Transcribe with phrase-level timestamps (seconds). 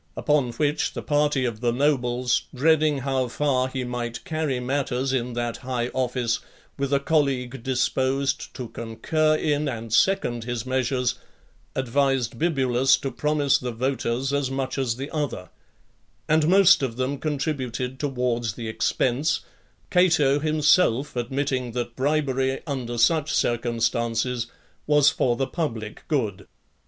[0.17, 5.33] Upon which the party of the nobles, dreading how far he might carry matters in
[5.33, 6.39] that high office,
[6.75, 11.19] with a colleague disposed to concur in and second his measures,
[11.75, 15.51] advised Bibulus to promise the voters as much as the other;
[16.27, 19.41] and most of them contributed towards the expense,
[19.91, 24.47] Cato himself admitting that bribery; under such circumstances,
[24.87, 26.47] was for the public good.